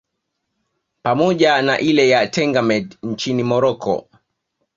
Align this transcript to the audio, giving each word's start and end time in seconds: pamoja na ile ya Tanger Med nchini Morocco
pamoja 1.03 1.61
na 1.61 1.79
ile 1.79 2.09
ya 2.09 2.27
Tanger 2.27 2.63
Med 2.63 2.97
nchini 3.03 3.43
Morocco 3.43 4.09